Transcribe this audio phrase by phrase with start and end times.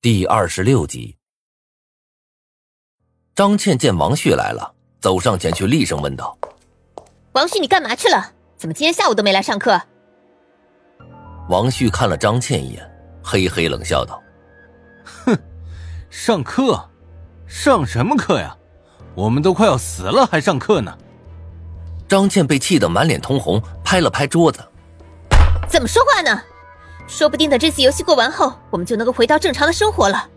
[0.00, 1.16] 第二十六集，
[3.34, 6.38] 张倩见王旭来了，走上前去，厉声问道
[7.34, 8.32] ：“王旭，你干嘛去了？
[8.56, 9.82] 怎么今天下午都没来上课？”
[11.50, 12.90] 王旭看了张倩一眼，
[13.24, 14.22] 嘿嘿冷笑道
[15.26, 15.36] ：“哼，
[16.10, 16.88] 上课？
[17.48, 18.56] 上什么课呀？
[19.16, 20.96] 我们都快要死了，还上课呢！”
[22.06, 24.64] 张倩被气得满脸通红，拍了拍桌子
[25.68, 26.40] ：“怎么说话呢？”
[27.08, 30.28] 说不定等这次游戏过完后，我们就能够回到正常的生活了。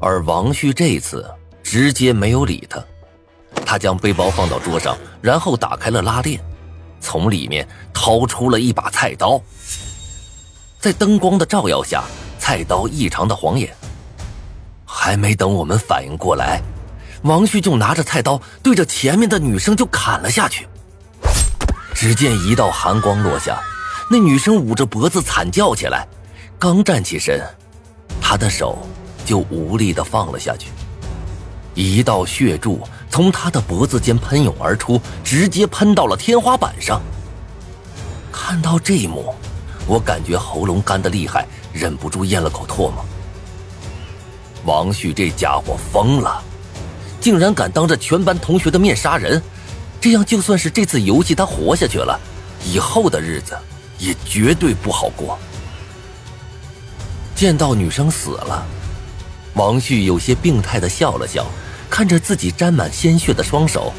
[0.00, 1.24] 而王旭这次
[1.62, 2.82] 直接没有理他，
[3.64, 6.40] 他将背包放到桌上，然后打开了拉链，
[6.98, 9.40] 从里面掏出了一把菜刀。
[10.80, 12.02] 在灯光的照耀下，
[12.38, 13.72] 菜刀异常的晃眼。
[14.86, 16.60] 还没等我们反应过来，
[17.22, 20.66] 王旭就拿着菜刀对着前面的女生就砍了下去。
[21.94, 23.60] 只见一道寒光落下。
[24.12, 26.04] 那女生捂着脖子惨叫起来，
[26.58, 27.40] 刚站起身，
[28.20, 28.76] 她的手
[29.24, 30.70] 就无力的放了下去。
[31.76, 37.00] 一道血柱从她的脖子间喷涌而出，直接喷到了天花板上。
[38.32, 39.32] 看到这一幕，
[39.86, 43.04] 我感觉喉咙干的厉害，忍不住咽了口唾沫。
[44.64, 46.42] 王旭这家伙疯了，
[47.20, 49.40] 竟然敢当着全班同学的面杀人，
[50.00, 52.18] 这样就算是这次游戏他活下去了，
[52.64, 53.56] 以后的日子。
[54.00, 55.38] 也绝对不好过。
[57.36, 58.66] 见到女生死了，
[59.54, 61.46] 王旭有些病态的笑了笑，
[61.88, 63.92] 看着自己沾满鲜血的双手，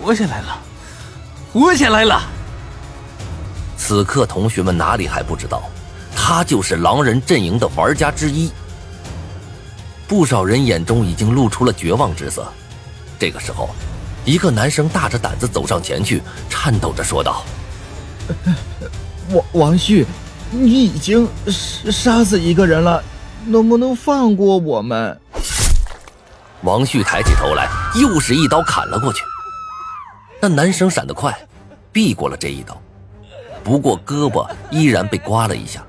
[0.00, 0.58] 活下来了，
[1.52, 2.22] 活下来了！
[3.76, 5.62] 此刻，同学们哪里还不知道，
[6.14, 8.50] 他就是狼人阵营的玩家之一。
[10.06, 12.46] 不少人眼中已经露出了绝望之色。
[13.18, 13.70] 这个时候，
[14.24, 17.42] 一个男生大着胆子走上前去，颤抖着说道
[19.32, 20.06] ：“王王旭。”
[20.50, 21.28] 你已经
[21.90, 23.02] 杀死一个人了，
[23.46, 25.18] 能不能放过我们？
[26.64, 29.22] 王旭抬起头来，又是一刀砍了过去。
[30.40, 31.36] 那男生闪得快，
[31.92, 32.80] 避过了这一刀，
[33.62, 35.84] 不过胳膊依然被刮了一下，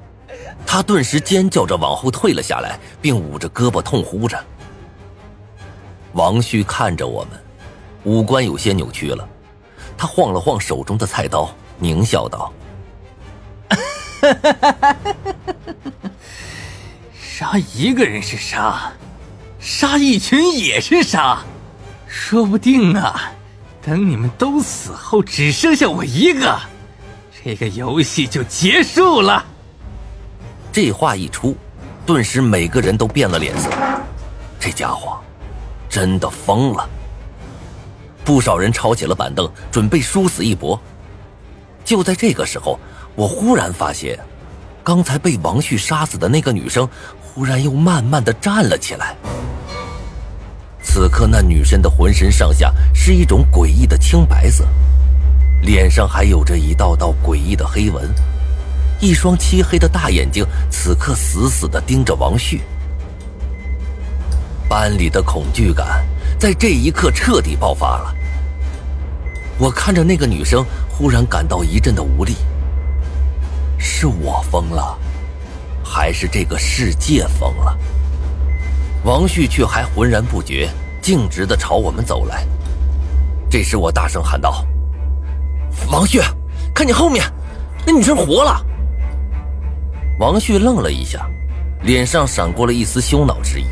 [0.68, 4.38] 他顿时尖叫着往后退了下来，并捂着胳膊痛呼着。
[6.12, 7.42] 王旭看着我们，
[8.04, 9.26] 五官有些扭曲了，
[9.98, 11.50] 他晃了晃手中的菜刀，
[11.82, 12.52] 狞笑道。
[17.18, 18.92] 杀一个人是杀，
[19.66, 21.40] 杀一群也是杀，
[22.08, 23.32] 说不定啊，
[23.82, 26.56] 等你们都死后，只剩下我一个，
[27.44, 29.44] 这个游戏就结束了。
[30.72, 31.58] 这话一出，
[32.06, 33.68] 顿时每个人都变了脸色。
[34.60, 35.20] 这家伙
[35.90, 36.88] 真的疯了。
[38.24, 40.80] 不少人抄起了板凳，准备殊死一搏。
[41.84, 42.80] 就在这个时候。
[43.16, 44.20] 我忽然发现，
[44.84, 46.86] 刚才被王旭杀死的那个女生，
[47.22, 49.16] 忽然又慢慢的站了起来。
[50.86, 54.66] 此刻，那女生的浑身上下是一种诡异的青白色，
[55.64, 58.08] 脸上还有着一道道诡异的黑纹，
[59.02, 62.62] 一双漆黑的大眼睛此刻死死的盯着王旭。
[64.70, 66.06] 班里的恐惧感
[66.40, 68.16] 在这一刻彻底爆发了。
[69.58, 72.36] 我看着那个女生，忽然感到一阵的无力。
[73.78, 74.98] 是我疯了，
[75.84, 77.78] 还是这个世界疯了？
[79.06, 80.68] 王旭却还浑然不觉，
[81.00, 82.44] 径直的朝我们走来。
[83.48, 84.66] 这时我大声喊道
[85.92, 86.20] ：“王旭，
[86.74, 87.24] 看你后面，
[87.86, 88.66] 那女生活了！”
[90.20, 91.24] 王旭愣了一下，
[91.84, 93.68] 脸上闪过了一丝羞恼之意。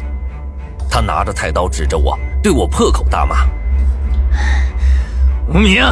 [0.88, 3.50] 他拿着菜刀指着我，对我破口大骂
[5.50, 5.83] ：“无名，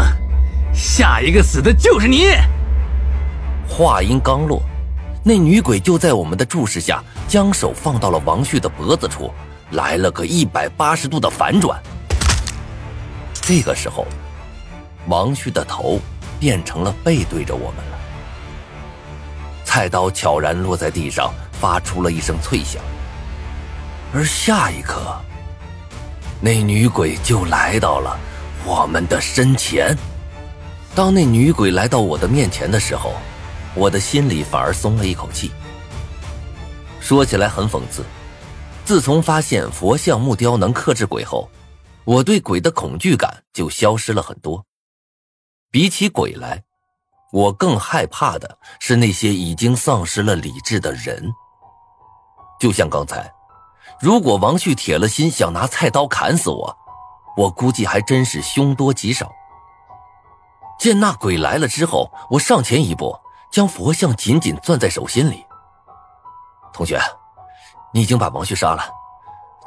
[0.71, 2.27] 下一个死的就是你！”
[3.67, 4.61] 话音刚落，
[5.23, 9.31] 那女鬼就在我们的注视下，将手放到了王旭的脖子处，
[9.71, 11.79] 来了个一百八十度的反转。
[13.39, 14.07] 这个时候，
[15.07, 15.99] 王旭的头
[16.39, 17.99] 变成了背对着我们了。
[19.63, 22.81] 菜刀悄然落在地上，发出了一声脆响。
[24.13, 25.15] 而下一刻，
[26.39, 28.19] 那女鬼就来到了
[28.65, 29.95] 我们的身前。
[30.95, 33.13] 当那女鬼来到我的面前的时候，
[33.73, 35.51] 我的心里反而松了一口气。
[36.99, 38.03] 说起来很讽刺，
[38.85, 41.49] 自从发现佛像木雕能克制鬼后，
[42.03, 44.65] 我对鬼的恐惧感就消失了很多。
[45.71, 46.63] 比起鬼来，
[47.31, 51.31] 我更害怕的是那些已经丧失了理智的人。
[52.59, 53.31] 就像刚才，
[53.99, 56.77] 如果王旭铁了心想拿菜刀砍死我，
[57.37, 59.31] 我估计还真是凶多吉少。
[60.77, 63.17] 见那鬼来了之后，我上前一步，
[63.51, 65.45] 将佛像紧紧攥在手心里。
[66.73, 66.99] 同学，
[67.93, 68.83] 你已经把王旭杀了，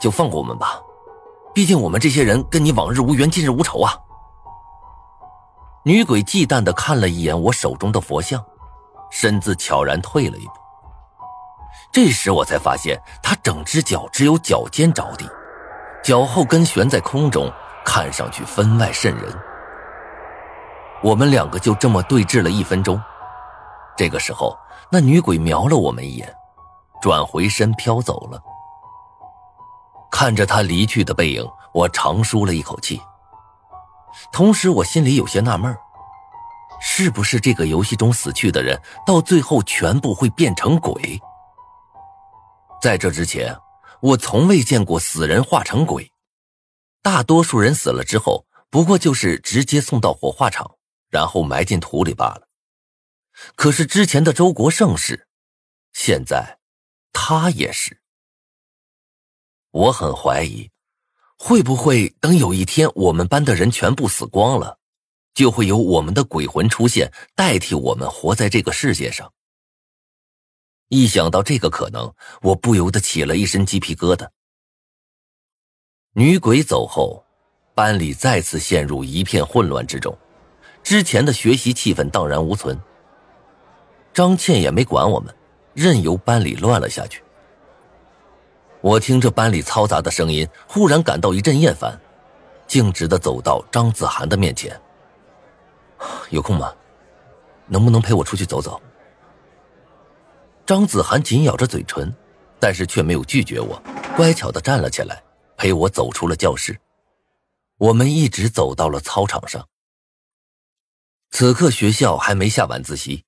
[0.00, 0.80] 就放过我们吧，
[1.54, 3.94] 毕竟我们这些人跟你往日无冤，近日无仇啊。
[5.84, 8.42] 女鬼忌惮的看了一眼我手中的佛像，
[9.10, 10.52] 身子悄然退了一步。
[11.92, 15.30] 这时我才发现，她整只脚只有脚尖着地，
[16.02, 17.52] 脚后跟悬在空中，
[17.84, 19.30] 看上去分外瘆人。
[21.02, 22.98] 我们两个就这么对峙了一分钟，
[23.96, 24.56] 这个时候，
[24.90, 26.34] 那女鬼瞄了我们一眼，
[27.00, 28.42] 转回身飘走了。
[30.10, 33.00] 看着她离去的背影，我长舒了一口气。
[34.32, 35.76] 同时，我心里有些纳闷
[36.80, 41.20] 是不是这个游戏中死去的人，到最后全部会变成鬼？
[42.80, 43.56] 在这之前，
[44.00, 46.10] 我从未见过死人化成鬼，
[47.02, 50.70] 大多数人死了之后，不过就是直接送到火化场，
[51.10, 52.43] 然后埋进土里罢了。
[53.54, 55.26] 可是之前的周国胜是，
[55.92, 56.58] 现在，
[57.12, 58.00] 他也是。
[59.70, 60.70] 我很怀疑。
[61.36, 64.78] 会不会等有一天我们班的人全部死光了，
[65.34, 69.30] 就会有我们的鬼魂出现，代替我们活在这个世界上？
[70.88, 74.30] 一想到这个可能，我不由得起了一身鸡皮疙瘩。
[76.12, 77.26] 女鬼走后，
[77.74, 80.16] 班里再次陷入一片混乱之中，
[80.84, 82.80] 之前的学习气氛荡然无存。
[84.14, 85.34] 张倩也没管我们，
[85.74, 87.20] 任由班里乱了下去。
[88.80, 92.00] 我听着班里嘈杂的声音，忽然感到一阵厌烦，
[92.68, 94.80] 径直的走到张子涵的面前。
[96.30, 96.72] 有空吗？
[97.66, 98.80] 能不能陪我出去走走？
[100.64, 102.14] 张子涵紧咬着嘴唇，
[102.60, 103.82] 但是却没有拒绝我，
[104.16, 105.20] 乖巧的站了起来，
[105.56, 106.78] 陪我走出了教室。
[107.78, 109.66] 我们一直走到了操场上。
[111.30, 113.24] 此刻学校还没下晚自习，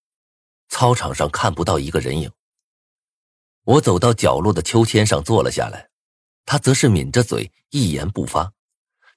[0.68, 2.30] 操场上看不到一个人影。
[3.62, 5.90] 我走到角落的秋千上坐了下来，
[6.44, 8.52] 他则是抿着嘴，一言不发，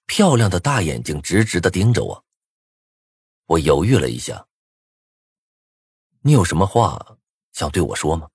[0.05, 2.25] 漂亮的大眼睛直直的盯着我。
[3.45, 4.47] 我犹豫了一下，
[6.21, 7.17] 你有什么话
[7.51, 8.29] 想对我说吗？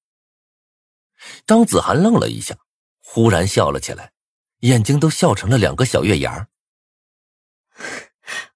[1.47, 2.57] 张子涵愣了一下，
[3.03, 4.13] 忽然笑了起来，
[4.61, 6.49] 眼睛都笑成了两个小月牙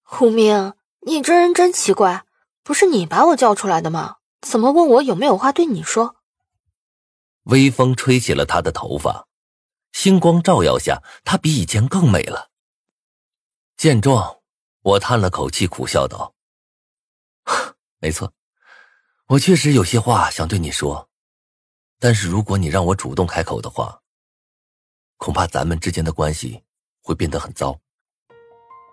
[0.02, 0.74] 胡明，
[1.06, 2.24] 你这人真奇怪，
[2.62, 4.18] 不是你把我叫出来的吗？
[4.40, 6.16] 怎么问我有没有话对你说？
[7.44, 9.26] 微风吹起了她的头发，
[9.92, 12.50] 星光照耀下，她比以前更美了。
[13.76, 14.40] 见状，
[14.82, 16.34] 我叹了口气，苦笑道
[18.00, 18.32] ：“没错，
[19.28, 21.08] 我确实有些话想对你说，
[21.98, 24.02] 但是如果你让我主动开口的话，
[25.16, 26.62] 恐怕咱们之间的关系
[27.02, 27.80] 会变得很糟。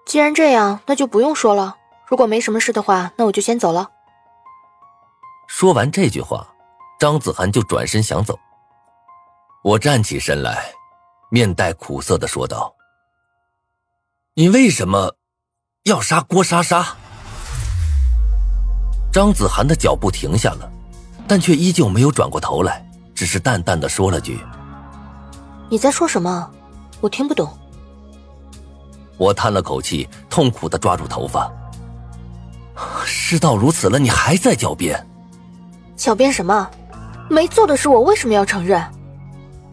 [0.06, 1.78] 既然这样，那就不用说了。
[2.08, 3.92] 如果没什么事的话，那我就先走了。”
[5.58, 6.46] 说完这句话，
[7.00, 8.38] 张子涵就转身想走。
[9.64, 10.66] 我站起身来，
[11.32, 12.76] 面带苦涩的说道
[14.36, 15.16] ：“你为什么
[15.86, 16.98] 要杀郭莎莎？”
[19.14, 20.70] 张子涵的脚步停下了，
[21.26, 22.86] 但却依旧没有转过头来，
[23.16, 24.38] 只是淡淡的说了句
[25.72, 26.52] ：“你在说什么？
[27.00, 27.58] 我听不懂。”
[29.16, 31.50] 我叹了口气，痛苦的抓住头发。
[33.06, 35.02] 事到如此了，你还在狡辩？
[35.98, 36.70] 狡辩什么？
[37.30, 38.84] 没做的事，我为什么要承认？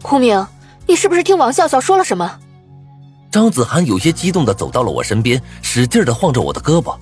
[0.01, 0.45] 胡明，
[0.87, 2.39] 你是不是听王笑笑说了什么？
[3.31, 6.95] 张子涵有些激动的走到了我身边，使劲的晃着我的胳膊。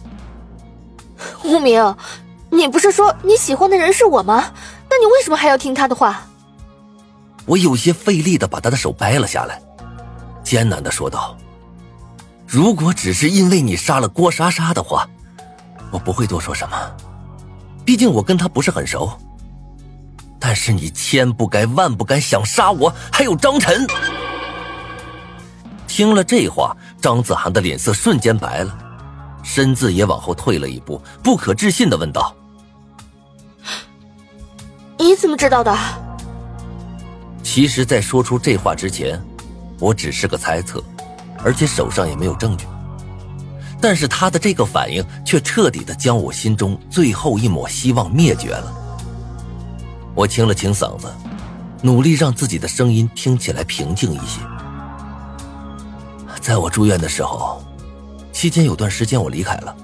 [1.38, 1.96] 胡明，
[2.50, 4.52] 你不是说你喜欢的人是我吗？
[4.90, 6.24] 那你为什么还要听他的话？
[7.46, 9.62] 我有些费力的把他的手掰了下来，
[10.44, 11.36] 艰难的说道
[12.46, 15.08] ：“如果只是因为你杀了郭莎莎的话，
[15.92, 16.78] 我不会多说什么，
[17.86, 19.12] 毕竟我跟他不是很熟。”
[20.44, 23.86] 但是你千不该万不该想杀我，还有张晨。
[25.88, 28.76] 听了这话，张子涵的脸色瞬间白了，
[29.44, 32.36] 身子也往后退了一步，不可置信的问道
[34.98, 35.78] ：“你怎么知道的？”
[37.44, 39.22] 其实，在说出这话之前，
[39.80, 40.84] 我只是个猜测，
[41.44, 42.66] 而且手上也没有证据。
[43.82, 48.72] 但是他的这个反应，却彻底的将我心中最后一抹希望灭绝了。
[50.14, 51.08] 我清了清嗓子，
[51.82, 54.40] 努力让自己的声音听起来平静一些。
[56.40, 57.64] 在我住院的时候，
[58.32, 59.76] 期间有段时间我离开了，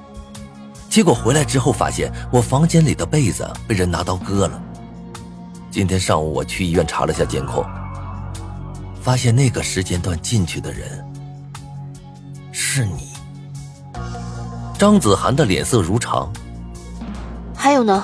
[0.89, 4.61] 结果回来之后发现我房间里的被子被人拿刀割了。
[5.71, 7.65] 今天上午我去医院查了下监控，
[9.01, 11.03] 发现那个时间段进去的人
[12.51, 13.16] 是你。
[14.77, 16.31] 张子涵的脸色如常。
[17.55, 18.03] 还有呢？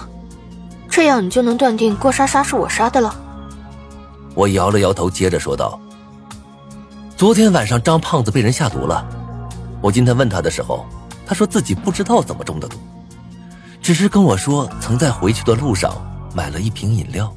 [0.89, 3.15] 这样你就能断定郭莎莎是我杀的了？
[4.35, 5.79] 我摇了摇头，接着说道
[7.15, 9.05] ：“昨天晚上张胖子被人下毒了。
[9.81, 10.85] 我今天问他的时候，
[11.25, 12.77] 他说自己不知道怎么中的毒，
[13.81, 15.93] 只是跟我说曾在回去的路上
[16.35, 17.31] 买了一瓶饮料。”